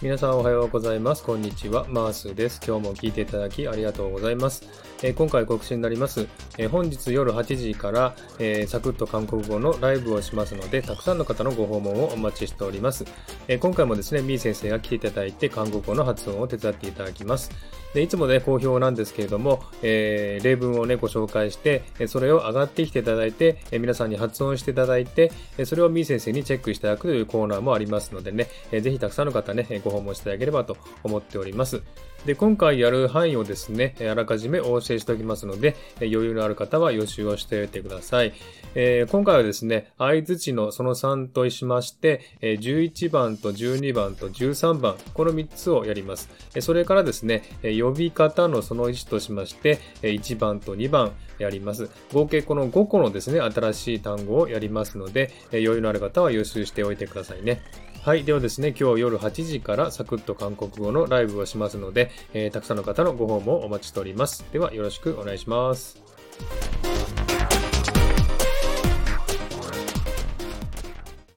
[0.00, 1.24] 皆さんおはようございます。
[1.24, 1.84] こんにちは。
[1.88, 2.60] マースです。
[2.64, 4.62] 今日も聞いていただきありがとうございます。
[5.02, 6.28] えー、今回告知になります。
[6.56, 13.06] えー、本日夜8時から、えー、サクッと韓国語のライブをしますので、たくさんの方のご訪問をお待ちしております。
[13.48, 17.50] え今回もですね、みー先生が来ていただいて、韓国語の発音を手伝っていただきます。
[17.94, 25.32] でいつもね、好評なんですけれども、え例文をね、ご紹介して、それを上がってきていただいて、え皆さんに発音していただいて、
[25.64, 31.82] それをみー先生にチェックしていただくというコーナーもありますのでね、えぜひたくさんの方ね、ご訪問していただければと思っております。
[32.26, 38.34] で、今回やる範囲をですね、あらかじめお教えしておきますので、余裕のある方は予習をしておいてください。
[38.74, 46.28] えー、今回はですね、合図値のその3としまして、11番と12番と13番、この3つをやります。
[46.60, 51.88] それからですね、呼び方のその1としまして、1番と2番やります。
[52.12, 57.62] 合計この5個のですね、新しい単語をやりますので、余裕のある方は予習しておいてくださいね。
[58.02, 58.24] はい。
[58.24, 64.44] ではですね、今日夜8時かからサクッと韓国語のライブをしますので、えー、たくさんの方のご訪問をお待ちしております。
[64.52, 67.17] ではよろしくお願いします。